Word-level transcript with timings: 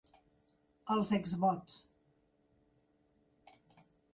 Els 0.95 1.11
Exvots. 1.17 1.77